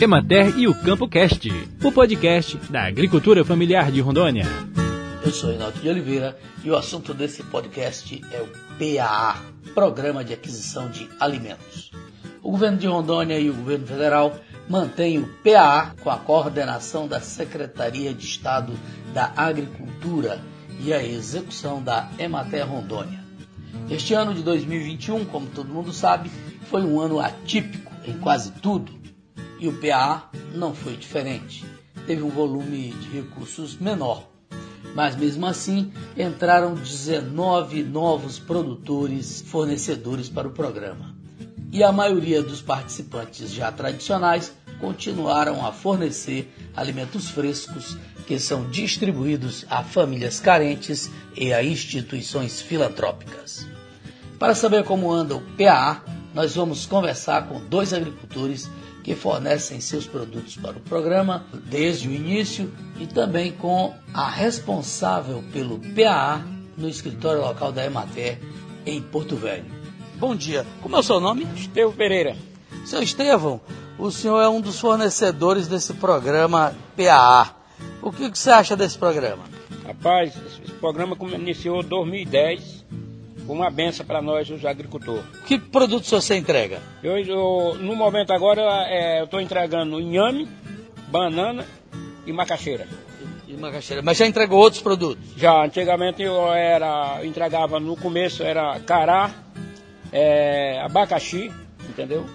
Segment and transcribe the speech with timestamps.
[0.00, 1.50] Emater e o Campo Cast,
[1.82, 4.46] o podcast da agricultura familiar de Rondônia.
[5.24, 8.46] Eu sou Renato de Oliveira e o assunto desse podcast é o
[8.78, 9.42] PAA,
[9.74, 11.90] Programa de Aquisição de Alimentos.
[12.44, 14.38] O governo de Rondônia e o governo federal
[14.68, 18.74] mantêm o PAA com a coordenação da Secretaria de Estado
[19.12, 20.40] da Agricultura
[20.78, 23.18] e a execução da Emater Rondônia.
[23.90, 26.30] Este ano de 2021, como todo mundo sabe,
[26.70, 28.96] foi um ano atípico em quase tudo
[29.58, 31.64] e o PA não foi diferente.
[32.06, 34.24] Teve um volume de recursos menor.
[34.94, 41.14] Mas mesmo assim, entraram 19 novos produtores fornecedores para o programa.
[41.70, 47.96] E a maioria dos participantes já tradicionais continuaram a fornecer alimentos frescos
[48.26, 53.66] que são distribuídos a famílias carentes e a instituições filantrópicas.
[54.38, 56.02] Para saber como anda o PAA,
[56.34, 58.70] nós vamos conversar com dois agricultores
[59.08, 65.42] que fornecem seus produtos para o programa desde o início e também com a responsável
[65.50, 66.44] pelo PAA
[66.76, 68.38] no escritório local da Emater
[68.84, 69.64] em Porto Velho.
[70.16, 71.48] Bom dia, como é o seu nome?
[71.56, 72.36] Estevão Pereira.
[72.84, 73.62] Seu Estevão,
[73.98, 77.54] o senhor é um dos fornecedores desse programa PAA.
[78.02, 79.44] O que você acha desse programa?
[79.86, 82.77] Rapaz, esse programa iniciou em 2010
[83.52, 85.24] uma benção para nós, os agricultores.
[85.46, 86.80] Que produtos você entrega?
[87.02, 90.48] Eu, eu no momento agora, é, eu estou entregando inhame,
[91.08, 91.64] banana
[92.26, 92.86] e macaxeira.
[93.46, 94.02] E, e macaxeira.
[94.02, 95.24] Mas já entregou outros produtos?
[95.36, 99.30] Já, antigamente eu era, eu entregava no começo era cará,
[100.12, 101.50] é, abacaxi,
[101.88, 102.26] entendeu?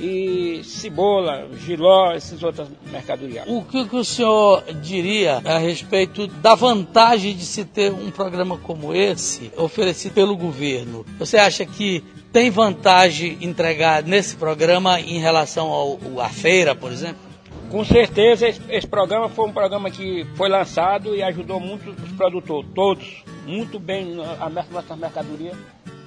[0.00, 3.44] E cebola, giló, essas outras mercadorias.
[3.46, 8.56] O que, que, o senhor diria a respeito da vantagem de se ter um programa
[8.56, 11.04] como esse oferecido pelo governo?
[11.18, 17.30] Você acha que tem vantagem entregar nesse programa em relação ao, à feira, por exemplo?
[17.70, 22.12] Com certeza esse, esse, programa foi um programa que foi lançado e ajudou muito os
[22.12, 25.56] produtores, todos, muito bem, as nossas mercadorias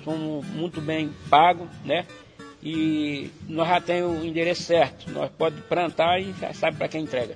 [0.03, 2.05] são muito bem pagos, né?
[2.63, 5.11] E nós já temos o endereço certo.
[5.11, 7.35] Nós pode plantar e já sabe para quem entrega.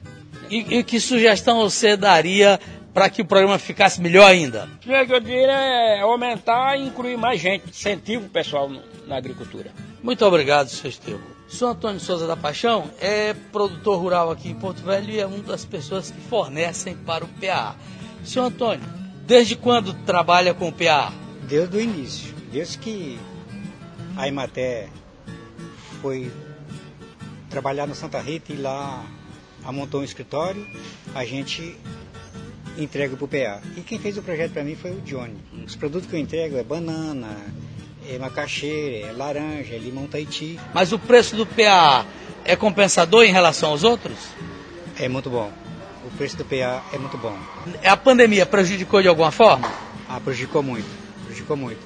[0.49, 2.57] E, e, que sugestão você daria
[2.93, 4.69] para que o programa ficasse melhor ainda?
[4.77, 8.71] O que eu diria é aumentar e incluir mais gente, incentivo o pessoal
[9.05, 9.71] na agricultura.
[10.01, 11.37] Muito obrigado, seu Estevam.
[11.49, 15.37] Sou Antônio Souza da Paixão, é produtor rural aqui em Porto Velho e é uma
[15.39, 17.75] das pessoas que fornecem para o PA.
[18.23, 18.83] Senhor Antônio,
[19.25, 21.11] desde quando trabalha com o PA?
[21.43, 23.17] Desde o início, desde que
[24.17, 24.89] a Imaté
[26.01, 26.31] foi
[27.49, 29.05] trabalhar no Santa Rita e lá
[29.71, 30.65] montou um escritório,
[31.13, 31.75] a gente
[32.77, 33.61] entrega para o PA.
[33.75, 35.35] E quem fez o projeto para mim foi o Johnny.
[35.65, 37.35] Os produtos que eu entrego é banana,
[38.07, 40.59] é macaxeira, é laranja, é limão Tahiti.
[40.73, 42.05] Mas o preço do PA
[42.45, 44.17] é compensador em relação aos outros?
[44.97, 45.51] É muito bom.
[46.05, 47.37] O preço do PA é muito bom.
[47.83, 49.69] A pandemia prejudicou de alguma forma?
[50.07, 50.87] Ah, prejudicou muito.
[51.25, 51.81] Prejudicou muito.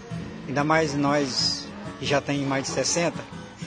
[0.47, 1.67] Ainda mais nós
[1.99, 3.17] que já tem mais de 60,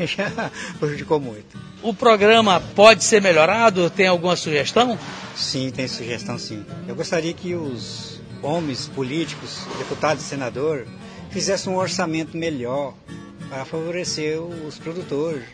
[0.00, 1.56] já prejudicou muito.
[1.82, 3.90] O programa pode ser melhorado?
[3.90, 4.98] Tem alguma sugestão?
[5.36, 6.64] Sim, tem sugestão sim.
[6.88, 10.88] Eu gostaria que os homens políticos, deputados e senadores,
[11.30, 12.94] fizessem um orçamento melhor
[13.48, 15.44] para favorecer os produtores,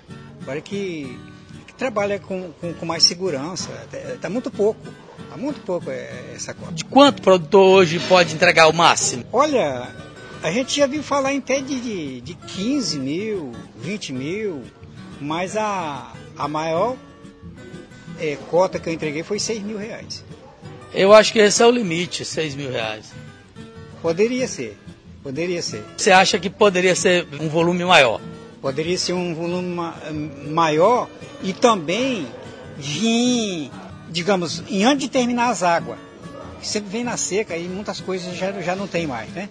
[0.44, 1.18] para que,
[1.66, 3.68] que trabalhe com, com, com, mais segurança.
[4.14, 4.80] Está muito pouco.
[5.18, 6.72] Está muito pouco é, essa conta.
[6.72, 9.24] De quanto produtor hoje pode entregar o máximo?
[9.32, 9.88] Olha,
[10.42, 14.62] a gente já viu falar em até de, de, de 15 mil, 20 mil,
[15.20, 16.96] mas a, a maior
[18.18, 20.24] é, cota que eu entreguei foi 6 mil reais.
[20.94, 23.12] Eu acho que esse é o limite, 6 mil reais.
[24.02, 24.78] Poderia ser,
[25.22, 25.84] poderia ser.
[25.96, 28.20] Você acha que poderia ser um volume maior?
[28.62, 29.76] Poderia ser um volume
[30.48, 31.08] maior
[31.42, 32.26] e também
[32.76, 33.70] vir,
[34.10, 35.98] digamos, em antes de terminar as águas.
[36.62, 39.48] Sempre vem na seca e muitas coisas já, já não tem mais, né?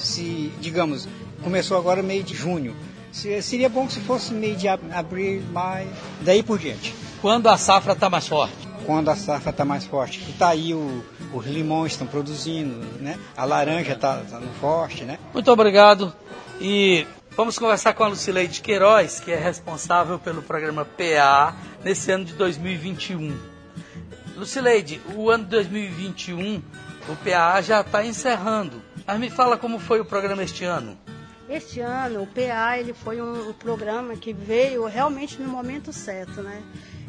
[0.00, 1.08] Se, digamos,
[1.42, 2.74] começou agora meio de junho,
[3.12, 5.88] seria bom se fosse meio de abril, maio,
[6.22, 6.94] daí por diante.
[7.20, 8.54] Quando a safra está mais forte?
[8.86, 10.20] Quando a safra está mais forte.
[10.30, 11.04] Está aí o,
[11.34, 13.18] os limões estão produzindo, né?
[13.36, 15.18] A laranja está tá no forte, né?
[15.32, 16.12] Muito obrigado.
[16.60, 22.24] E vamos conversar com a Lucileide Queiroz, que é responsável pelo programa PA nesse ano
[22.24, 23.36] de 2021.
[24.36, 26.62] Lucileide, o ano de 2021,
[27.08, 28.82] o PA já está encerrando.
[29.10, 30.96] Mas me fala como foi o programa este ano.
[31.48, 36.40] Este ano, o PA ele foi um, um programa que veio realmente no momento certo,
[36.42, 36.62] né?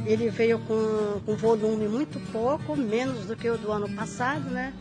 [0.03, 4.73] Ele veio com, com volume muito pouco, menos do que o do ano passado, né?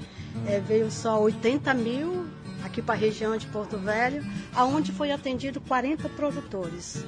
[0.46, 2.26] É, veio só 80 mil
[2.64, 4.24] aqui para a região de Porto Velho,
[4.54, 7.04] aonde foi atendido 40 produtores.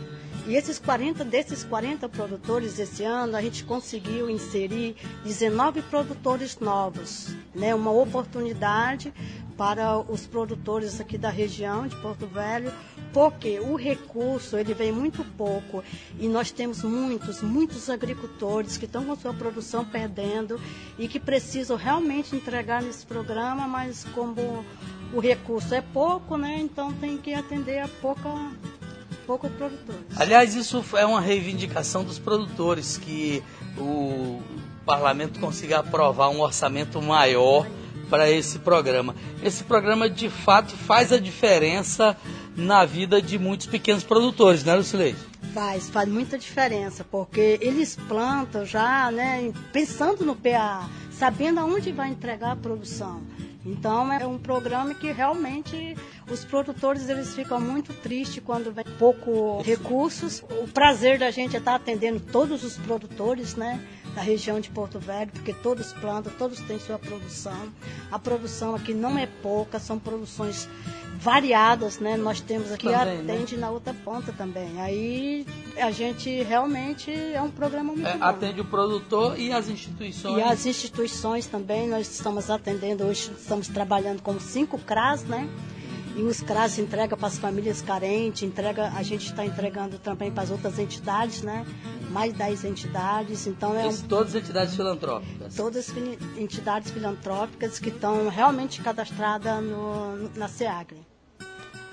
[0.46, 7.28] E esses 40, desses 40 produtores esse ano, a gente conseguiu inserir 19 produtores novos,
[7.54, 7.72] né?
[7.72, 9.14] Uma oportunidade
[9.56, 12.72] para os produtores aqui da região de Porto Velho,
[13.12, 15.84] porque o recurso ele vem muito pouco
[16.18, 20.60] e nós temos muitos, muitos agricultores que estão com sua produção perdendo
[20.98, 24.64] e que precisam realmente entregar nesse programa, mas como
[25.12, 26.58] o recurso é pouco, né?
[26.60, 28.28] Então tem que atender a pouca
[29.26, 30.02] poucos produtores.
[30.16, 33.42] Aliás, isso é uma reivindicação dos produtores que
[33.78, 34.40] o
[34.84, 37.66] parlamento consiga aprovar um orçamento maior
[38.10, 39.14] para esse programa.
[39.42, 42.16] Esse programa de fato faz a diferença
[42.56, 45.16] na vida de muitos pequenos produtores, né, Lucileide?
[45.54, 52.10] Faz, faz muita diferença, porque eles plantam já, né, pensando no PA, sabendo aonde vai
[52.10, 53.22] entregar a produção.
[53.64, 55.96] Então é um programa que realmente
[56.30, 60.42] os produtores eles ficam muito tristes quando vem pouco recursos.
[60.62, 63.80] O prazer da gente é estar atendendo todos os produtores, né?
[64.14, 67.72] Da região de Porto Velho, porque todos plantam, todos têm sua produção.
[68.10, 70.68] A produção aqui não é pouca, são produções
[71.16, 72.16] variadas, né?
[72.16, 73.60] Nós temos aqui também, atende né?
[73.60, 74.80] na outra ponta também.
[74.80, 78.24] Aí a gente realmente é um programa muito é, bom.
[78.24, 80.36] Atende o produtor e as instituições.
[80.36, 85.48] E as instituições também, nós estamos atendendo, hoje estamos trabalhando com cinco CRAS, né?
[86.14, 90.42] E os CRAS entrega para as famílias carentes, entrega, a gente está entregando também para
[90.42, 91.64] as outras entidades, né?
[92.10, 93.46] Mais 10 entidades.
[93.46, 95.54] Então é um, todas entidades filantrópicas?
[95.54, 95.88] Todas
[96.36, 101.11] entidades filantrópicas que estão realmente cadastradas no, na SEAGRE.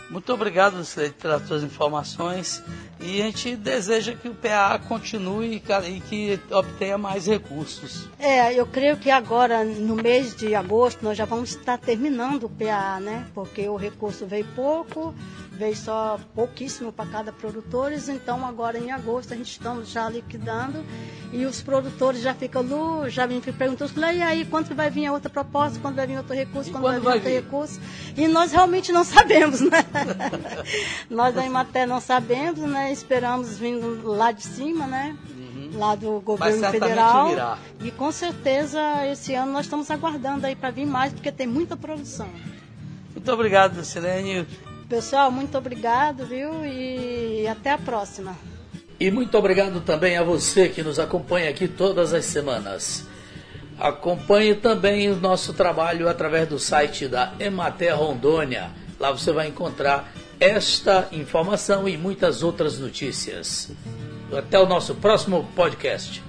[0.09, 2.63] Muito obrigado, Lucilene, pelas suas informações.
[2.99, 8.07] E a gente deseja que o PA continue e que obtenha mais recursos.
[8.17, 12.49] É, eu creio que agora, no mês de agosto, nós já vamos estar terminando o
[12.49, 13.27] PA, né?
[13.33, 15.13] Porque o recurso veio pouco,
[15.59, 20.85] veio só pouquíssimo para cada produtor, então agora em agosto a gente estamos já liquidando
[21.33, 25.11] e os produtores já ficam, Lu, já me perguntando, e aí, quando vai vir a
[25.11, 27.35] outra proposta, quando vai vir outro recurso, quando, quando, vai vir outro vir?
[27.35, 27.81] recurso?
[28.15, 29.85] E nós realmente não sabemos, né?
[31.11, 32.91] nós da Imaté não sabemos, né?
[32.93, 35.17] Esperamos vindo lá de cima, né?
[35.37, 35.71] Uhum.
[35.73, 37.29] Lá do governo federal.
[37.29, 37.57] Virá.
[37.81, 41.75] E com certeza esse ano nós estamos aguardando aí para vir mais, porque tem muita
[41.75, 42.29] produção.
[43.13, 44.47] Muito obrigado, Silene.
[44.89, 46.65] Pessoal, muito obrigado, viu?
[46.65, 48.35] E até a próxima.
[48.99, 53.07] E muito obrigado também a você que nos acompanha aqui todas as semanas.
[53.79, 58.71] Acompanhe também o nosso trabalho através do site da Emater Rondônia.
[58.99, 63.71] Lá você vai encontrar esta informação e muitas outras notícias.
[64.35, 66.28] Até o nosso próximo podcast.